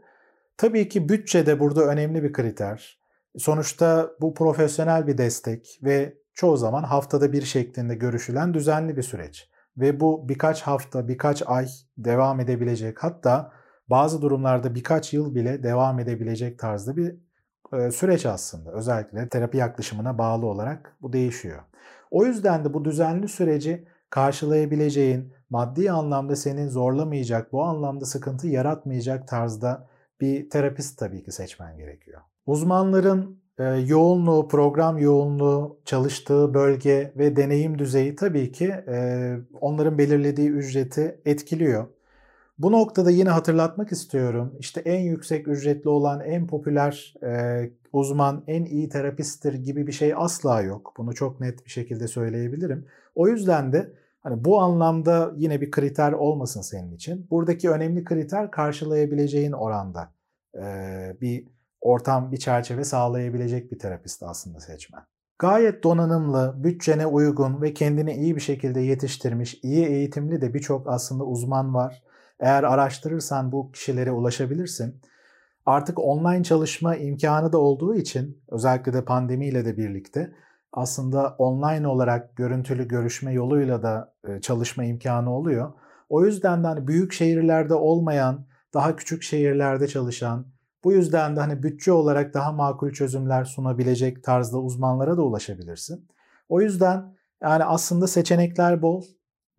Tabii 0.58 0.90
ki 0.90 1.10
bütçe 1.10 1.46
de 1.46 1.60
burada 1.60 1.84
önemli 1.84 2.24
bir 2.24 2.34
kriter. 2.34 3.00
Sonuçta 3.38 4.12
bu 4.22 4.34
profesyonel 4.34 5.08
bir 5.08 5.18
destek 5.18 5.80
ve 5.84 6.18
çoğu 6.34 6.58
zaman 6.58 6.84
haftada 6.84 7.34
bir 7.34 7.42
şeklinde 7.42 7.96
görüşülen 7.96 8.54
düzenli 8.54 8.98
bir 8.98 9.04
süreç. 9.04 9.50
Ve 9.78 10.00
bu 10.00 10.30
birkaç 10.30 10.62
hafta, 10.62 11.08
birkaç 11.08 11.44
ay 11.46 11.68
devam 11.98 12.40
edebilecek 12.40 13.04
hatta 13.04 13.52
bazı 13.90 14.22
durumlarda 14.22 14.76
birkaç 14.76 15.14
yıl 15.14 15.36
bile 15.36 15.64
devam 15.64 16.00
edebilecek 16.00 16.60
tarzda 16.60 16.98
bir 16.98 17.16
e, 17.74 17.92
süreç 17.92 18.26
aslında. 18.26 18.72
Özellikle 18.72 19.30
terapi 19.30 19.58
yaklaşımına 19.58 20.18
bağlı 20.18 20.46
olarak 20.46 20.98
bu 21.02 21.14
değişiyor. 21.14 21.64
O 22.12 22.26
yüzden 22.26 22.66
de 22.66 22.74
bu 22.74 22.86
düzenli 22.86 23.28
süreci 23.28 23.88
karşılayabileceğin, 24.10 25.34
maddi 25.50 25.92
anlamda 25.92 26.36
seni 26.36 26.70
zorlamayacak, 26.70 27.54
bu 27.54 27.64
anlamda 27.64 28.06
sıkıntı 28.06 28.48
yaratmayacak 28.48 29.28
tarzda 29.28 29.88
bir 30.22 30.50
terapist 30.50 31.00
tabii 31.00 31.24
ki 31.24 31.32
seçmen 31.32 31.78
gerekiyor. 31.78 32.22
Uzmanların 32.46 33.42
e, 33.60 33.64
yoğunluğu, 33.64 34.48
program 34.48 34.98
yoğunluğu, 34.98 35.80
çalıştığı 35.86 36.54
bölge 36.54 37.14
ve 37.18 37.36
deneyim 37.36 37.80
düzeyi 37.80 38.16
tabii 38.16 38.52
ki 38.52 38.66
e, 38.66 39.38
onların 39.62 39.98
belirlediği 39.98 40.50
ücreti 40.50 41.22
etkiliyor. 41.26 41.88
Bu 42.60 42.72
noktada 42.72 43.12
yine 43.12 43.30
hatırlatmak 43.30 43.92
istiyorum. 43.92 44.56
İşte 44.60 44.82
en 44.82 45.00
yüksek 45.00 45.48
ücretli 45.48 45.90
olan, 45.90 46.20
en 46.22 46.48
popüler 46.48 47.14
e, 47.24 47.62
uzman, 47.94 48.44
en 48.48 48.66
iyi 48.66 48.90
terapisttir 48.90 49.54
gibi 49.54 49.88
bir 49.88 49.92
şey 49.92 50.14
asla 50.16 50.62
yok. 50.62 50.94
Bunu 50.98 51.16
çok 51.16 51.40
net 51.40 51.66
bir 51.66 51.70
şekilde 51.70 52.08
söyleyebilirim. 52.08 52.86
O 53.16 53.28
yüzden 53.28 53.74
de 53.74 53.94
hani 54.24 54.46
bu 54.46 54.60
anlamda 54.62 55.34
yine 55.38 55.62
bir 55.62 55.72
kriter 55.72 56.12
olmasın 56.12 56.62
senin 56.62 56.96
için. 56.96 57.28
Buradaki 57.32 57.70
önemli 57.70 58.04
kriter 58.04 58.52
karşılayabileceğin 58.52 59.52
oranda 59.52 60.14
e, 60.56 60.64
bir 61.22 61.48
ortam, 61.88 62.32
bir 62.32 62.38
çerçeve 62.38 62.84
sağlayabilecek 62.84 63.72
bir 63.72 63.80
terapist 63.80 64.24
aslında 64.24 64.60
seçmen. 64.60 65.02
Gayet 65.40 65.84
donanımlı, 65.84 66.56
bütçene 66.58 67.06
uygun 67.06 67.62
ve 67.62 67.74
kendini 67.74 68.14
iyi 68.14 68.36
bir 68.36 68.42
şekilde 68.42 68.82
yetiştirmiş, 68.82 69.60
iyi 69.64 69.86
eğitimli 69.86 70.42
de 70.42 70.54
birçok 70.54 70.88
aslında 70.88 71.24
uzman 71.24 71.74
var. 71.74 72.04
Eğer 72.40 72.64
araştırırsan 72.64 73.52
bu 73.52 73.72
kişilere 73.72 74.12
ulaşabilirsin. 74.12 75.02
Artık 75.66 76.00
online 76.00 76.44
çalışma 76.44 76.96
imkanı 76.96 77.54
da 77.54 77.58
olduğu 77.58 77.96
için 77.96 78.44
özellikle 78.52 78.94
de 78.94 79.06
pandemiyle 79.06 79.66
de 79.66 79.78
birlikte 79.78 80.32
aslında 80.74 81.36
online 81.38 81.88
olarak 81.88 82.36
görüntülü 82.36 82.88
görüşme 82.88 83.34
yoluyla 83.34 83.84
da 83.84 84.14
e, 84.28 84.42
çalışma 84.42 84.84
imkanı 84.84 85.36
oluyor. 85.36 85.74
O 86.10 86.26
yüzden 86.26 86.64
de 86.64 86.68
hani 86.68 86.88
büyük 86.88 87.14
şehirlerde 87.14 87.74
olmayan, 87.74 88.46
daha 88.74 88.96
küçük 88.96 89.24
şehirlerde 89.24 89.88
çalışan, 89.88 90.46
bu 90.84 90.92
yüzden 90.92 91.36
de 91.36 91.40
hani 91.40 91.64
bütçe 91.64 91.92
olarak 91.92 92.34
daha 92.34 92.52
makul 92.52 92.92
çözümler 92.92 93.46
sunabilecek 93.46 94.24
tarzda 94.24 94.60
uzmanlara 94.60 95.18
da 95.18 95.22
ulaşabilirsin. 95.22 96.08
O 96.50 96.62
yüzden 96.62 97.16
yani 97.42 97.64
aslında 97.64 98.08
seçenekler 98.08 98.82
bol. 98.82 99.04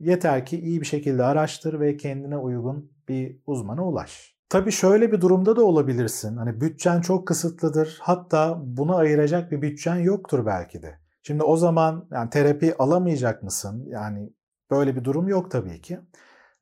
Yeter 0.00 0.46
ki 0.46 0.60
iyi 0.60 0.80
bir 0.80 0.86
şekilde 0.86 1.24
araştır 1.24 1.80
ve 1.80 1.96
kendine 1.96 2.36
uygun 2.36 2.92
bir 3.08 3.40
uzmana 3.46 3.86
ulaş. 3.86 4.38
Tabii 4.48 4.72
şöyle 4.72 5.12
bir 5.12 5.20
durumda 5.20 5.56
da 5.56 5.64
olabilirsin. 5.64 6.36
Hani 6.36 6.60
bütçen 6.60 7.00
çok 7.00 7.28
kısıtlıdır. 7.28 7.98
Hatta 8.00 8.58
buna 8.64 8.96
ayıracak 8.96 9.52
bir 9.52 9.62
bütçen 9.62 9.96
yoktur 9.96 10.46
belki 10.46 10.82
de. 10.82 10.98
Şimdi 11.22 11.42
o 11.42 11.56
zaman 11.56 12.08
yani 12.10 12.30
terapi 12.30 12.74
alamayacak 12.78 13.42
mısın? 13.42 13.84
Yani 13.88 14.32
böyle 14.70 14.96
bir 14.96 15.04
durum 15.04 15.28
yok 15.28 15.50
tabii 15.50 15.80
ki. 15.80 16.00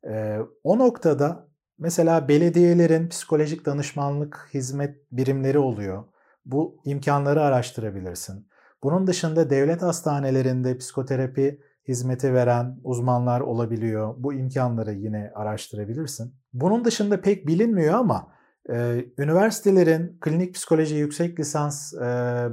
Ee, 0.07 0.39
o 0.63 0.79
noktada 0.79 1.47
mesela 1.79 2.27
belediyelerin 2.27 3.09
psikolojik 3.09 3.65
danışmanlık 3.65 4.49
hizmet 4.53 4.95
birimleri 5.11 5.59
oluyor. 5.59 6.03
Bu 6.45 6.81
imkanları 6.85 7.41
araştırabilirsin. 7.41 8.47
Bunun 8.83 9.07
dışında 9.07 9.49
devlet 9.49 9.81
hastanelerinde 9.81 10.77
psikoterapi 10.77 11.61
hizmeti 11.87 12.33
veren 12.33 12.79
uzmanlar 12.83 13.41
olabiliyor. 13.41 14.15
Bu 14.17 14.33
imkanları 14.33 14.93
yine 14.93 15.31
araştırabilirsin. 15.35 16.33
Bunun 16.53 16.85
dışında 16.85 17.21
pek 17.21 17.47
bilinmiyor 17.47 17.93
ama 17.93 18.27
e, 18.69 19.05
üniversitelerin 19.17 20.17
klinik 20.21 20.55
psikoloji 20.55 20.95
yüksek 20.95 21.39
lisans 21.39 21.93
e, 21.93 21.99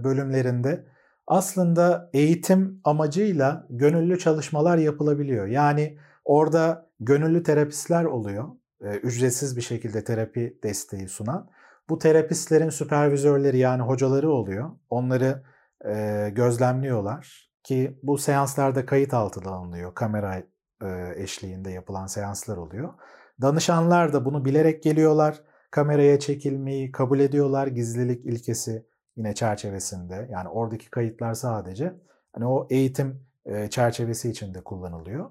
bölümlerinde 0.05 0.85
aslında 1.27 2.11
eğitim 2.13 2.81
amacıyla 2.85 3.67
gönüllü 3.71 4.19
çalışmalar 4.19 4.79
yapılabiliyor. 4.79 5.47
Yani 5.47 5.99
orada 6.25 6.91
gönüllü 7.01 7.43
terapistler 7.43 8.05
oluyor. 8.05 8.49
E, 8.81 8.97
ücretsiz 8.97 9.57
bir 9.57 9.63
şekilde 9.63 10.05
terapi 10.05 10.59
desteği 10.63 11.09
sunan. 11.09 11.51
Bu 11.89 11.99
terapistlerin 11.99 12.71
süpervizörleri 12.71 13.59
yani 13.59 13.83
hocaları 13.83 14.31
oluyor. 14.31 14.71
Onları 14.91 15.43
e, 15.87 16.31
gözlemliyorlar 16.33 17.51
ki 17.63 17.99
bu 18.03 18.19
seanslarda 18.19 18.87
kayıt 18.87 19.15
altına 19.15 19.51
alınıyor. 19.51 19.95
Kamera 19.95 20.43
e, 20.83 21.13
eşliğinde 21.17 21.71
yapılan 21.71 22.07
seanslar 22.07 22.57
oluyor. 22.57 22.95
Danışanlar 23.43 24.13
da 24.13 24.25
bunu 24.25 24.45
bilerek 24.45 24.83
geliyorlar. 24.83 25.41
Kameraya 25.71 26.19
çekilmeyi 26.19 26.93
kabul 26.93 27.21
ediyorlar. 27.21 27.67
Gizlilik 27.67 28.27
ilkesi 28.27 28.87
yine 29.17 29.35
çerçevesinde. 29.35 30.29
Yani 30.31 30.49
oradaki 30.49 30.91
kayıtlar 30.91 31.35
sadece 31.35 31.95
hani 32.33 32.47
o 32.47 32.67
eğitim 32.71 33.27
e, 33.47 33.71
çerçevesi 33.71 34.31
içinde 34.31 34.65
kullanılıyor. 34.65 35.31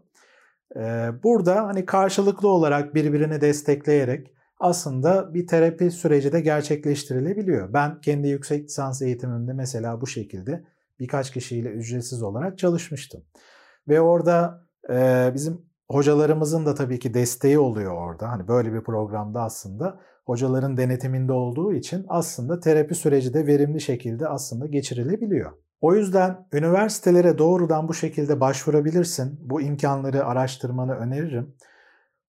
Burada 1.24 1.68
hani 1.68 1.86
karşılıklı 1.86 2.48
olarak 2.48 2.96
birbirini 2.96 3.42
destekleyerek 3.42 4.34
aslında 4.60 5.34
bir 5.34 5.48
terapi 5.48 5.92
süreci 5.92 6.32
de 6.32 6.42
gerçekleştirilebiliyor. 6.42 7.74
Ben 7.74 8.02
kendi 8.02 8.28
yüksek 8.28 8.64
lisans 8.66 9.02
eğitimimde 9.02 9.54
mesela 9.54 10.02
bu 10.02 10.08
şekilde 10.08 10.64
birkaç 11.00 11.32
kişiyle 11.32 11.70
ücretsiz 11.70 12.24
olarak 12.24 12.58
çalışmıştım. 12.58 13.24
Ve 13.88 14.02
orada 14.02 14.68
bizim 15.34 15.62
hocalarımızın 15.90 16.66
da 16.66 16.76
tabii 16.76 17.00
ki 17.00 17.14
desteği 17.14 17.60
oluyor 17.60 17.94
orada. 17.94 18.30
Hani 18.30 18.48
böyle 18.48 18.74
bir 18.74 18.82
programda 18.82 19.42
aslında 19.42 20.00
hocaların 20.26 20.78
denetiminde 20.78 21.34
olduğu 21.34 21.74
için 21.74 22.06
aslında 22.08 22.60
terapi 22.60 22.96
süreci 22.96 23.34
de 23.34 23.48
verimli 23.48 23.82
şekilde 23.82 24.28
aslında 24.28 24.66
geçirilebiliyor. 24.66 25.52
O 25.84 25.96
yüzden 25.96 26.48
üniversitelere 26.54 27.38
doğrudan 27.38 27.88
bu 27.88 27.94
şekilde 27.94 28.40
başvurabilirsin. 28.40 29.40
Bu 29.42 29.62
imkanları 29.62 30.26
araştırmanı 30.26 30.96
öneririm. 30.96 31.56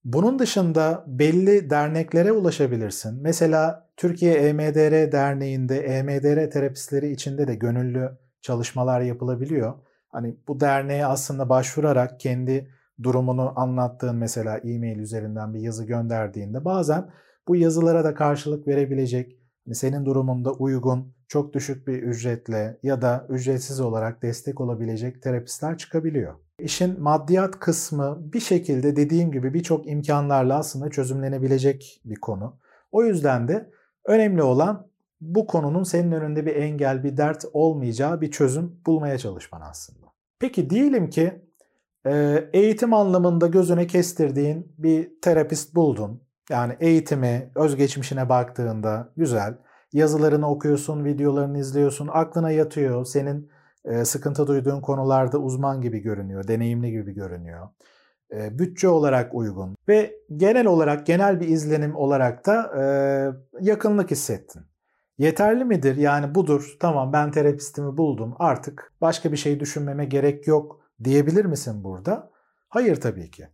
Bunun 0.04 0.38
dışında 0.38 1.04
belli 1.06 1.70
derneklere 1.70 2.32
ulaşabilirsin. 2.32 3.23
Mesela 3.23 3.88
Türkiye 3.96 4.34
EMDR 4.34 5.12
Derneği'nde 5.12 5.78
EMDR 5.78 6.50
terapistleri 6.50 7.12
içinde 7.12 7.49
de 7.49 7.54
gönüllü 7.54 8.18
çalışmalar 8.40 9.00
yapılabiliyor. 9.00 9.75
Hani 10.08 10.37
bu 10.49 10.61
derneğe 10.61 11.06
aslında 11.06 11.49
başvurarak 11.49 12.20
kendi 12.20 12.70
durumunu 13.02 13.52
anlattığın 13.56 14.16
mesela 14.16 14.58
e-mail 14.58 14.99
üzerinden 14.99 15.54
bir 15.54 15.61
yazı 15.61 15.84
gönderdiğinde 15.84 16.64
bazen 16.64 17.11
bu 17.49 17.56
yazılara 17.56 18.04
da 18.04 18.14
karşılık 18.14 18.68
verebilecek 18.68 19.38
hani 19.66 19.75
senin 19.75 20.04
durumunda 20.04 20.52
uygun, 20.52 21.13
çok 21.28 21.52
düşük 21.52 21.88
bir 21.88 22.02
ücretle 22.02 22.78
ya 22.83 23.02
da 23.02 23.26
ücretsiz 23.28 23.81
olarak 23.81 24.23
destek 24.23 24.61
olabilecek 24.61 25.23
terapistler 25.23 25.78
çıkabiliyor. 25.78 26.35
İşin 26.59 27.00
maddiyat 27.00 27.61
kısmı 27.61 28.19
bir 28.33 28.40
şekilde 28.40 28.97
dediğim 28.97 29.33
gibi 29.33 29.54
birçok 29.54 29.88
imkanlarla 29.88 30.59
aslında 30.59 30.90
çözümlenebilecek 30.90 32.00
bir 32.04 32.16
konu. 32.16 32.57
O 32.93 33.04
yüzden 33.04 33.49
de 33.49 33.71
önemli 34.04 34.43
olan 34.43 34.87
bu 35.21 35.47
konunun 35.47 35.83
senin 35.83 36.12
önünde 36.12 36.47
bir 36.47 36.57
engel, 36.57 37.04
bir 37.04 37.16
dert 37.16 37.45
olmayacağı 37.52 38.21
bir 38.21 38.31
çözüm 38.31 38.81
bulmaya 38.87 39.19
çalışman 39.19 39.61
aslında. 39.61 40.07
Peki 40.38 40.71
diyelim 40.71 41.11
ki 41.11 41.43
eğitim 42.52 42.95
anlamında 42.95 43.47
gözüne 43.47 43.87
kestirdiğin 43.87 44.73
bir 44.78 45.21
terapist 45.23 45.75
buldun 45.75 46.25
Yani 46.50 46.76
eğitimi, 46.81 47.50
özgeçmişine 47.54 48.28
baktığında 48.28 49.12
güzel. 49.16 49.54
Yazılarını 49.94 50.50
okuyorsun, 50.50 51.04
videolarını 51.04 51.58
izliyorsun, 51.58 52.08
aklına 52.12 52.50
yatıyor. 52.50 53.04
Senin 53.04 53.50
e, 53.84 54.04
sıkıntı 54.04 54.46
duyduğun 54.46 54.80
konularda 54.80 55.38
uzman 55.38 55.80
gibi 55.80 55.98
görünüyor, 55.98 56.48
deneyimli 56.48 56.90
gibi 56.90 57.12
görünüyor. 57.12 57.68
E, 58.32 58.58
bütçe 58.58 58.88
olarak 58.88 59.34
uygun 59.34 59.76
ve 59.88 60.14
genel 60.36 60.66
olarak 60.66 61.06
genel 61.06 61.40
bir 61.40 61.48
izlenim 61.48 61.96
olarak 61.96 62.46
da 62.46 62.72
e, 62.80 62.84
yakınlık 63.60 64.10
hissettin. 64.10 64.62
Yeterli 65.18 65.64
midir? 65.64 65.96
Yani 65.96 66.34
budur. 66.34 66.76
Tamam 66.80 67.12
ben 67.12 67.30
terapistimi 67.30 67.96
buldum. 67.96 68.34
Artık 68.38 68.92
başka 69.00 69.32
bir 69.32 69.36
şey 69.36 69.60
düşünmeme 69.60 70.04
gerek 70.04 70.46
yok 70.46 70.80
diyebilir 71.04 71.44
misin 71.44 71.84
burada? 71.84 72.30
Hayır 72.68 72.96
tabii 72.96 73.30
ki. 73.30 73.48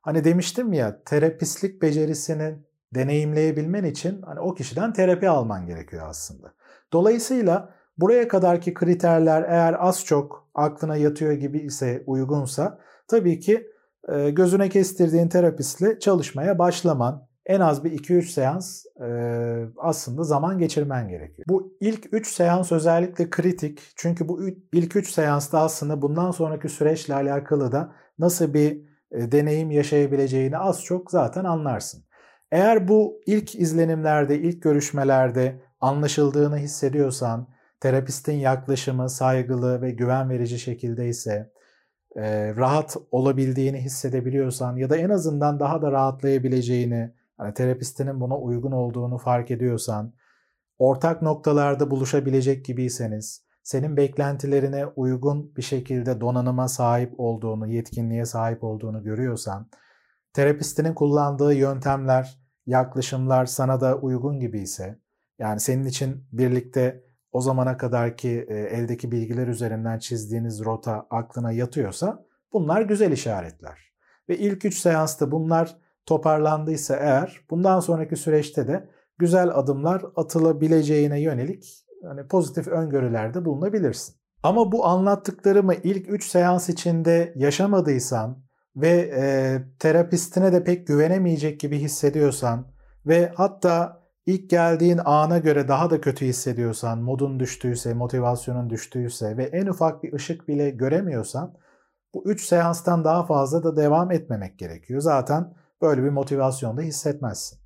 Hani 0.00 0.24
demiştim 0.24 0.72
ya 0.72 1.02
terapistlik 1.04 1.82
becerisini 1.82 2.58
deneyimleyebilmen 2.94 3.84
için 3.84 4.22
hani 4.22 4.40
o 4.40 4.54
kişiden 4.54 4.92
terapi 4.92 5.28
alman 5.28 5.66
gerekiyor 5.66 6.06
aslında. 6.08 6.54
Dolayısıyla 6.92 7.74
buraya 7.98 8.28
kadarki 8.28 8.74
kriterler 8.74 9.42
eğer 9.42 9.76
az 9.78 10.04
çok 10.04 10.48
aklına 10.54 10.96
yatıyor 10.96 11.32
gibi 11.32 11.58
ise 11.58 12.02
uygunsa 12.06 12.78
tabii 13.08 13.40
ki 13.40 13.66
gözüne 14.32 14.68
kestirdiğin 14.68 15.28
terapistle 15.28 15.98
çalışmaya 15.98 16.58
başlaman 16.58 17.28
en 17.48 17.60
az 17.60 17.84
bir 17.84 17.92
2-3 17.92 18.22
seans 18.22 18.84
e, 19.00 19.08
aslında 19.76 20.22
zaman 20.22 20.58
geçirmen 20.58 21.08
gerekiyor. 21.08 21.46
Bu 21.48 21.76
ilk 21.80 22.08
3 22.12 22.28
seans 22.28 22.72
özellikle 22.72 23.30
kritik. 23.30 23.80
Çünkü 23.96 24.28
bu 24.28 24.40
ilk 24.72 24.96
3 24.96 25.10
seansta 25.10 25.60
aslında 25.60 26.02
bundan 26.02 26.30
sonraki 26.30 26.68
süreçle 26.68 27.14
alakalı 27.14 27.72
da 27.72 27.92
nasıl 28.18 28.54
bir 28.54 28.82
e, 29.12 29.32
deneyim 29.32 29.70
yaşayabileceğini 29.70 30.58
az 30.58 30.84
çok 30.84 31.10
zaten 31.10 31.44
anlarsın. 31.44 32.04
Eğer 32.50 32.88
bu 32.88 33.20
ilk 33.26 33.54
izlenimlerde, 33.54 34.38
ilk 34.38 34.62
görüşmelerde 34.62 35.60
anlaşıldığını 35.80 36.56
hissediyorsan, 36.56 37.48
terapistin 37.80 38.32
yaklaşımı 38.32 39.10
saygılı 39.10 39.82
ve 39.82 39.90
güven 39.90 40.30
verici 40.30 40.58
şekilde 40.58 41.08
ise, 41.08 41.52
e, 42.16 42.54
rahat 42.56 42.96
olabildiğini 43.10 43.78
hissedebiliyorsan 43.78 44.76
ya 44.76 44.90
da 44.90 44.96
en 44.96 45.10
azından 45.10 45.60
daha 45.60 45.82
da 45.82 45.92
rahatlayabileceğini, 45.92 47.14
hani 47.36 47.54
terapistinin 47.54 48.20
buna 48.20 48.38
uygun 48.38 48.72
olduğunu 48.72 49.18
fark 49.18 49.50
ediyorsan, 49.50 50.14
ortak 50.78 51.22
noktalarda 51.22 51.90
buluşabilecek 51.90 52.64
gibiyseniz, 52.64 53.44
senin 53.62 53.96
beklentilerine 53.96 54.86
uygun 54.86 55.56
bir 55.56 55.62
şekilde 55.62 56.20
donanıma 56.20 56.68
sahip 56.68 57.20
olduğunu, 57.20 57.66
yetkinliğe 57.68 58.24
sahip 58.24 58.64
olduğunu 58.64 59.02
görüyorsan, 59.02 59.68
terapistinin 60.38 60.94
kullandığı 60.94 61.54
yöntemler, 61.54 62.38
yaklaşımlar 62.66 63.46
sana 63.46 63.80
da 63.80 63.96
uygun 63.96 64.40
gibi 64.40 64.60
ise, 64.60 64.98
yani 65.38 65.60
senin 65.60 65.84
için 65.84 66.24
birlikte 66.32 67.04
o 67.32 67.40
zamana 67.40 67.76
kadarki 67.76 68.46
e, 68.48 68.54
eldeki 68.54 69.12
bilgiler 69.12 69.46
üzerinden 69.46 69.98
çizdiğiniz 69.98 70.64
rota 70.64 71.06
aklına 71.10 71.52
yatıyorsa 71.52 72.24
bunlar 72.52 72.82
güzel 72.82 73.12
işaretler. 73.12 73.92
Ve 74.28 74.38
ilk 74.38 74.64
3 74.64 74.78
seansta 74.78 75.30
bunlar 75.30 75.76
toparlandıysa 76.06 76.96
eğer 76.96 77.40
bundan 77.50 77.80
sonraki 77.80 78.16
süreçte 78.16 78.68
de 78.68 78.88
güzel 79.18 79.48
adımlar 79.58 80.02
atılabileceğine 80.16 81.20
yönelik 81.20 81.84
hani 82.04 82.26
pozitif 82.26 82.68
öngörülerde 82.68 83.44
bulunabilirsin. 83.44 84.14
Ama 84.42 84.72
bu 84.72 84.86
anlattıklarımı 84.86 85.74
ilk 85.74 86.10
3 86.10 86.24
seans 86.28 86.68
içinde 86.68 87.32
yaşamadıysan 87.36 88.47
ve 88.76 89.10
e, 89.16 89.58
terapistine 89.78 90.52
de 90.52 90.64
pek 90.64 90.86
güvenemeyecek 90.86 91.60
gibi 91.60 91.78
hissediyorsan 91.78 92.66
ve 93.06 93.32
hatta 93.34 94.02
ilk 94.26 94.50
geldiğin 94.50 95.00
ana 95.04 95.38
göre 95.38 95.68
daha 95.68 95.90
da 95.90 96.00
kötü 96.00 96.26
hissediyorsan, 96.26 96.98
modun 96.98 97.40
düştüyse, 97.40 97.94
motivasyonun 97.94 98.70
düştüyse 98.70 99.36
ve 99.36 99.44
en 99.44 99.66
ufak 99.66 100.02
bir 100.02 100.12
ışık 100.12 100.48
bile 100.48 100.70
göremiyorsan 100.70 101.54
bu 102.14 102.24
3 102.24 102.44
seanstan 102.44 103.04
daha 103.04 103.26
fazla 103.26 103.64
da 103.64 103.76
devam 103.76 104.10
etmemek 104.10 104.58
gerekiyor. 104.58 105.00
Zaten 105.00 105.54
böyle 105.82 106.02
bir 106.02 106.10
motivasyon 106.10 106.76
da 106.76 106.80
hissetmezsin. 106.80 107.58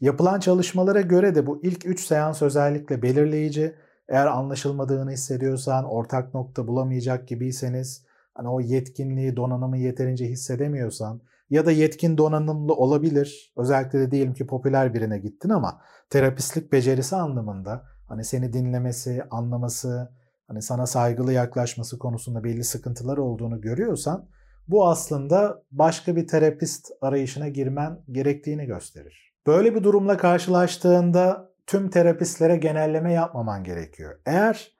Yapılan 0.00 0.40
çalışmalara 0.40 1.00
göre 1.00 1.34
de 1.34 1.46
bu 1.46 1.60
ilk 1.62 1.86
3 1.86 2.04
seans 2.04 2.42
özellikle 2.42 3.02
belirleyici. 3.02 3.74
Eğer 4.08 4.26
anlaşılmadığını 4.26 5.10
hissediyorsan, 5.10 5.84
ortak 5.84 6.34
nokta 6.34 6.66
bulamayacak 6.66 7.28
gibiyseniz, 7.28 8.04
hani 8.34 8.48
o 8.48 8.60
yetkinliği, 8.60 9.36
donanımı 9.36 9.78
yeterince 9.78 10.24
hissedemiyorsan 10.26 11.20
ya 11.50 11.66
da 11.66 11.72
yetkin 11.72 12.18
donanımlı 12.18 12.74
olabilir. 12.74 13.52
Özellikle 13.56 13.98
de 13.98 14.10
diyelim 14.10 14.34
ki 14.34 14.46
popüler 14.46 14.94
birine 14.94 15.18
gittin 15.18 15.48
ama 15.48 15.80
terapistlik 16.10 16.72
becerisi 16.72 17.16
anlamında 17.16 17.84
hani 18.08 18.24
seni 18.24 18.52
dinlemesi, 18.52 19.22
anlaması, 19.30 20.12
hani 20.48 20.62
sana 20.62 20.86
saygılı 20.86 21.32
yaklaşması 21.32 21.98
konusunda 21.98 22.44
belli 22.44 22.64
sıkıntılar 22.64 23.16
olduğunu 23.16 23.60
görüyorsan 23.60 24.28
bu 24.68 24.88
aslında 24.88 25.62
başka 25.70 26.16
bir 26.16 26.26
terapist 26.26 26.90
arayışına 27.00 27.48
girmen 27.48 27.98
gerektiğini 28.10 28.66
gösterir. 28.66 29.34
Böyle 29.46 29.74
bir 29.74 29.82
durumla 29.82 30.16
karşılaştığında 30.16 31.52
tüm 31.66 31.90
terapistlere 31.90 32.56
genelleme 32.56 33.12
yapmaman 33.12 33.64
gerekiyor. 33.64 34.20
Eğer 34.26 34.72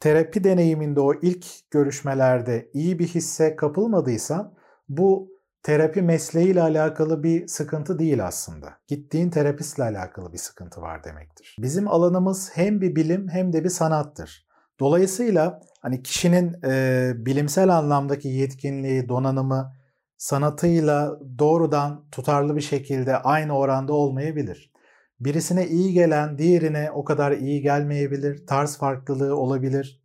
terapi 0.00 0.44
deneyiminde 0.44 1.00
o 1.00 1.14
ilk 1.22 1.46
görüşmelerde 1.70 2.70
iyi 2.74 2.98
bir 2.98 3.08
hisse 3.08 3.56
kapılmadıysan 3.56 4.54
bu 4.88 5.30
terapi 5.62 6.02
mesleğiyle 6.02 6.62
alakalı 6.62 7.22
bir 7.22 7.46
sıkıntı 7.46 7.98
değil 7.98 8.26
aslında. 8.26 8.72
Gittiğin 8.88 9.30
terapistle 9.30 9.82
alakalı 9.82 10.32
bir 10.32 10.38
sıkıntı 10.38 10.80
var 10.80 11.04
demektir. 11.04 11.56
Bizim 11.58 11.88
alanımız 11.88 12.50
hem 12.54 12.80
bir 12.80 12.96
bilim 12.96 13.28
hem 13.28 13.52
de 13.52 13.64
bir 13.64 13.68
sanattır. 13.68 14.46
Dolayısıyla 14.80 15.60
hani 15.82 16.02
kişinin 16.02 16.56
e, 16.64 17.12
bilimsel 17.16 17.68
anlamdaki 17.68 18.28
yetkinliği, 18.28 19.08
donanımı 19.08 19.72
sanatıyla 20.16 21.18
doğrudan 21.38 22.04
tutarlı 22.12 22.56
bir 22.56 22.60
şekilde 22.60 23.16
aynı 23.16 23.58
oranda 23.58 23.92
olmayabilir. 23.92 24.69
Birisine 25.20 25.66
iyi 25.66 25.92
gelen 25.92 26.38
diğerine 26.38 26.90
o 26.90 27.04
kadar 27.04 27.32
iyi 27.32 27.62
gelmeyebilir. 27.62 28.46
Tarz 28.46 28.76
farklılığı 28.76 29.36
olabilir. 29.36 30.02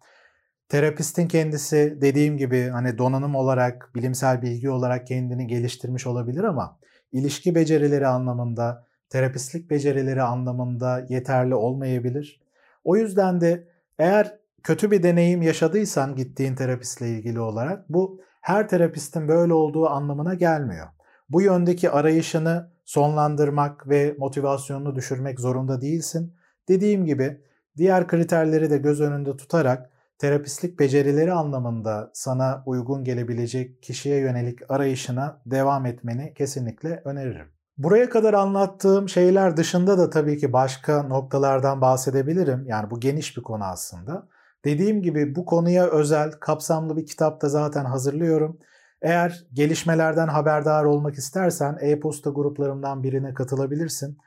Terapistin 0.70 1.28
kendisi 1.28 1.98
dediğim 2.02 2.38
gibi 2.38 2.70
hani 2.70 2.98
donanım 2.98 3.36
olarak, 3.36 3.92
bilimsel 3.96 4.42
bilgi 4.42 4.70
olarak 4.70 5.08
kendini 5.08 5.48
geliştirmiş 5.48 6.08
olabilir 6.08 6.44
ama 6.44 6.80
ilişki 7.12 7.56
becerileri 7.56 8.08
anlamında, 8.08 8.86
terapistlik 9.10 9.70
becerileri 9.70 10.22
anlamında 10.22 11.06
yeterli 11.10 11.56
olmayabilir. 11.56 12.42
O 12.84 12.96
yüzden 12.96 13.42
de 13.42 13.68
eğer 14.00 14.38
kötü 14.64 14.92
bir 14.92 15.04
deneyim 15.04 15.42
yaşadıysan 15.42 16.16
gittiğin 16.16 16.56
terapistle 16.56 17.10
ilgili 17.10 17.40
olarak 17.40 17.90
bu 17.90 18.22
her 18.42 18.68
terapistin 18.68 19.28
böyle 19.28 19.54
olduğu 19.54 19.90
anlamına 19.90 20.34
gelmiyor. 20.34 20.88
Bu 21.30 21.42
yöndeki 21.42 21.90
arayışını 21.90 22.75
sonlandırmak 22.86 23.90
ve 23.90 24.16
motivasyonunu 24.20 24.96
düşürmek 24.96 25.40
zorunda 25.40 25.82
değilsin. 25.82 26.34
Dediğim 26.68 27.06
gibi 27.06 27.42
diğer 27.78 28.08
kriterleri 28.08 28.70
de 28.70 28.78
göz 28.78 29.02
önünde 29.02 29.38
tutarak 29.38 29.90
terapistlik 30.18 30.80
becerileri 30.80 31.34
anlamında 31.34 32.12
sana 32.14 32.64
uygun 32.66 33.04
gelebilecek 33.04 33.84
kişiye 33.84 34.20
yönelik 34.20 34.72
arayışına 34.72 35.42
devam 35.46 35.86
etmeni 35.86 36.34
kesinlikle 36.34 37.02
öneririm. 37.06 37.48
Buraya 37.78 38.10
kadar 38.10 38.34
anlattığım 38.34 39.10
şeyler 39.10 39.58
dışında 39.58 39.98
da 39.98 40.10
tabii 40.10 40.38
ki 40.38 40.54
başka 40.54 41.04
noktalardan 41.04 41.82
bahsedebilirim. 41.82 42.66
Yani 42.68 42.92
bu 42.92 43.00
geniş 43.00 43.38
bir 43.38 43.44
konu 43.44 43.64
aslında. 43.64 44.28
Dediğim 44.66 45.02
gibi 45.02 45.36
bu 45.36 45.46
konuya 45.46 45.88
özel, 45.88 46.32
kapsamlı 46.32 46.98
bir 46.98 47.06
kitap 47.06 47.42
da 47.42 47.50
zaten 47.50 47.86
hazırlıyorum. 47.86 48.60
Eğer 49.06 49.46
gelişmelerden 49.54 50.28
haberdar 50.28 50.84
olmak 50.84 51.16
istersen 51.16 51.78
e-posta 51.82 52.30
gruplarımdan 52.30 53.04
birine 53.04 53.34
katılabilirsin. 53.34 54.18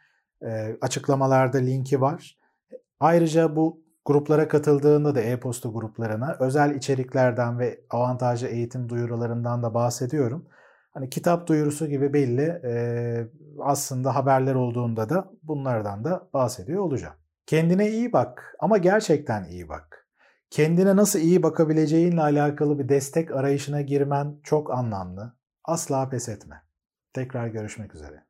E, 0.43 0.77
açıklamalarda 0.81 1.59
linki 1.59 2.01
var. 2.01 2.39
Ayrıca 3.01 3.57
bu 3.57 3.83
gruplara 4.05 4.49
katıldığında 4.49 5.15
da 5.15 5.21
e-posta 5.21 5.69
gruplarına 5.69 6.37
özel 6.41 6.75
içeriklerden 6.75 7.59
ve 7.59 7.81
avantajlı 7.91 8.49
eğitim 8.49 8.89
duyurularından 8.89 9.63
da 9.63 9.75
bahsediyorum. 9.75 10.47
Hani 10.91 11.11
kitap 11.11 11.47
duyurusu 11.47 11.87
gibi 11.87 12.13
belli 12.13 12.61
e, 12.65 12.73
aslında 13.61 14.15
haberler 14.15 14.55
olduğunda 14.55 15.09
da 15.09 15.31
bunlardan 15.43 16.05
da 16.05 16.29
bahsediyor 16.35 16.83
olacağım. 16.83 17.15
Kendine 17.47 17.91
iyi 17.91 18.13
bak 18.13 18.57
ama 18.59 18.79
gerçekten 18.79 19.45
iyi 19.45 19.69
bak 19.69 19.98
kendine 20.51 20.97
nasıl 20.97 21.19
iyi 21.19 21.43
bakabileceğinle 21.43 22.21
alakalı 22.21 22.79
bir 22.79 22.89
destek 22.89 23.31
arayışına 23.31 23.81
girmen 23.81 24.41
çok 24.43 24.71
anlamlı. 24.71 25.37
Asla 25.65 26.09
pes 26.09 26.29
etme. 26.29 26.63
Tekrar 27.13 27.49
görüşmek 27.49 27.95
üzere. 27.95 28.28